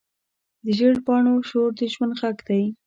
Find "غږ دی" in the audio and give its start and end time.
2.21-2.63